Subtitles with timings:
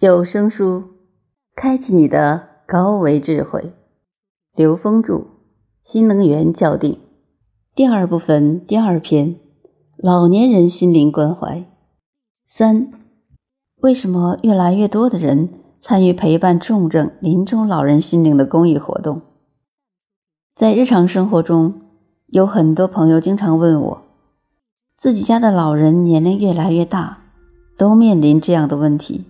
[0.00, 0.84] 有声书，
[1.56, 3.72] 开启你的高维智慧。
[4.54, 5.14] 刘峰著
[5.82, 6.92] 《新能源校定》
[7.74, 9.34] 第二部分第二篇：
[9.96, 11.64] 老年人心灵关怀。
[12.46, 12.92] 三、
[13.80, 15.48] 为什么越来越多的人
[15.80, 19.22] 参与陪伴重症临终老人心灵的公益活动？
[20.54, 21.74] 在日常生活中，
[22.28, 24.02] 有很多朋友经常问我，
[24.96, 27.18] 自己家的老人年龄越来越大，
[27.76, 29.24] 都面临这样的问题。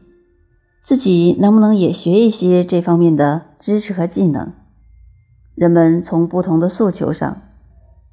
[0.89, 4.55] 自己能不能也学一些这方面的知识和技能？
[5.55, 7.43] 人们从不同的诉求上，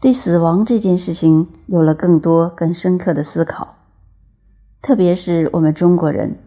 [0.02, 3.76] 对死亡这件事情有了更多、更深刻的思考。
[4.82, 6.38] 特别是我们中国人，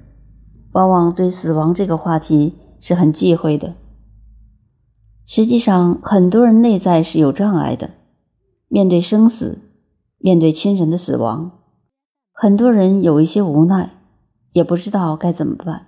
[0.72, 3.72] 往往对死亡这个话题是很忌讳的。
[5.24, 7.92] 实际上，很多人内在是有障碍的，
[8.68, 9.60] 面对生死，
[10.18, 11.52] 面对亲人的死亡，
[12.34, 13.92] 很多人有一些无奈，
[14.52, 15.86] 也不知道该怎么办。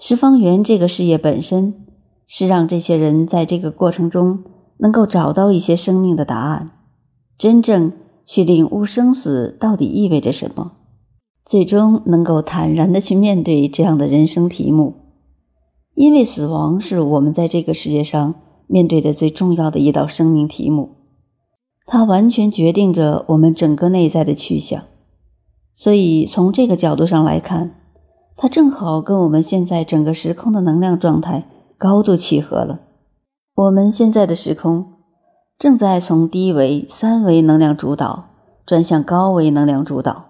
[0.00, 1.86] 十方缘这个事业本身
[2.26, 4.42] 是让这些人在这个过程中
[4.78, 6.70] 能够找到一些生命的答案，
[7.38, 7.92] 真正
[8.26, 10.72] 去领悟生死到底意味着什么，
[11.44, 14.94] 最终能够坦然的去面对这样的人生题目。
[15.94, 18.34] 因为死亡是我们在这个世界上
[18.66, 20.96] 面对的最重要的一道生命题目，
[21.86, 24.82] 它完全决定着我们整个内在的去向。
[25.72, 27.76] 所以从这个角度上来看。
[28.36, 31.46] 它正好跟我们现在整个时空的能量状态
[31.78, 32.80] 高度契合了。
[33.54, 34.94] 我们现在的时空
[35.58, 38.24] 正在从低维三维能量主导
[38.66, 40.24] 转向高维能量主导，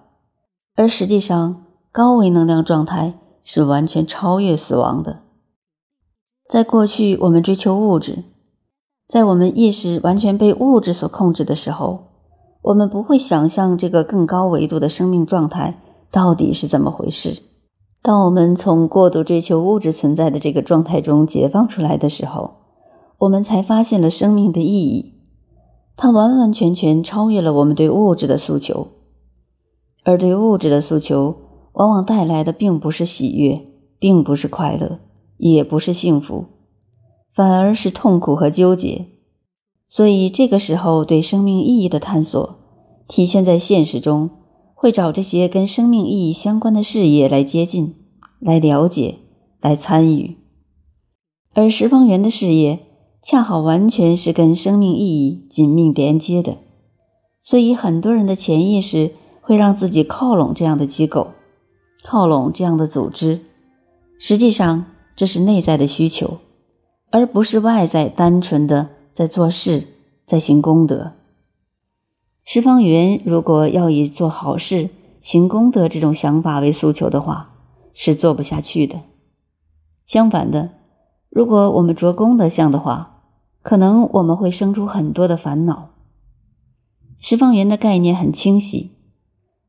[0.76, 5.20] 而实际上高维能量状态是完全超越死亡的。
[6.50, 8.24] 在过去，我们追求物质，
[9.08, 12.04] 在我们意识完全被物质所控制的时候，
[12.60, 17.53] 我们不会想象这个更高维度的生命状态到底是怎么回事。
[18.04, 22.56] 当我们从过度追求物质存在的这个状态中解放出来的时候，
[23.16, 25.14] 我们才发现了生命的意义。
[25.96, 28.88] 它完完全全超越了我们对物质的诉求，
[30.02, 31.34] 而对物质的诉求
[31.72, 33.62] 往往带来的并不是喜悦，
[33.98, 34.98] 并不是快乐，
[35.38, 36.44] 也不是幸福，
[37.34, 39.06] 反而是痛苦和纠结。
[39.88, 42.56] 所以，这个时候对生命意义的探索，
[43.08, 44.28] 体现在现实中。
[44.84, 47.94] 会找这些跟生命意义相关的事业来接近、
[48.38, 49.14] 来了解、
[49.62, 50.36] 来参与，
[51.54, 52.80] 而十方缘的事业
[53.22, 56.58] 恰好完全是跟生命意义紧密连接的，
[57.40, 61.28] 所以很多人的潜意识会让自己靠拢这样的机构，
[62.02, 63.40] 靠拢这样的组织。
[64.18, 64.84] 实际上，
[65.16, 66.40] 这是内在的需求，
[67.10, 69.84] 而不是外在单纯的在做事、
[70.26, 71.12] 在行功德。
[72.44, 74.90] 十方缘如果要以做好事、
[75.20, 77.54] 行功德这种想法为诉求的话，
[77.94, 79.00] 是做不下去的。
[80.04, 80.68] 相反的，
[81.30, 83.22] 如果我们着功德相的话，
[83.62, 85.90] 可能我们会生出很多的烦恼。
[87.18, 88.90] 十方缘的概念很清晰，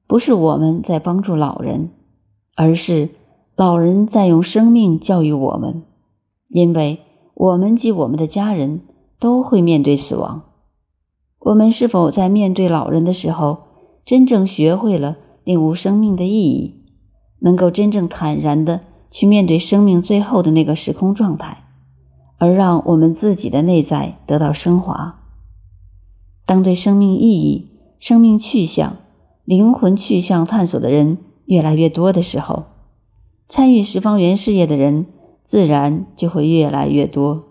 [0.06, 1.92] 不是我们在帮助老人，
[2.56, 3.12] 而是
[3.56, 5.84] 老人在用生命教育我们，
[6.50, 7.00] 因为
[7.36, 8.82] 我们及我们的家人
[9.18, 10.42] 都会面对死亡。
[11.46, 13.60] 我们是否在面对老人的时候，
[14.04, 16.82] 真正学会了领悟生命的意义，
[17.42, 21.66] 能够真正坦然的去面对生命最后的那个时空状态，
[22.40, 25.20] 而让我们自己的内在得到升华？
[26.48, 27.70] 当对生命意义、
[28.00, 28.98] 生命去向、
[29.44, 32.64] 灵魂去向探索的人越来越多的时候，
[33.48, 35.06] 参与十方圆事业的人
[35.44, 37.44] 自然就会越来越多。